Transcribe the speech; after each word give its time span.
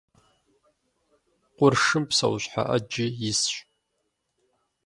Къуршым 1.57 2.03
псэущхьэ 2.09 2.61
Ӏэджэ 2.67 3.05
исщ. 3.29 3.55